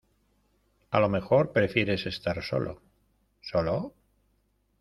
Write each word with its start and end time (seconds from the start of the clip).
a 0.89 0.99
lo 0.99 1.09
mejor 1.09 1.51
prefieres 1.53 2.07
estar 2.07 2.41
solo.¿ 2.41 2.81
solo? 3.51 3.93